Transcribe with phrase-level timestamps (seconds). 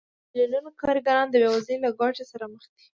[0.29, 2.79] په میلیونونو کارګران د بېوزلۍ له ګواښ سره مخ دي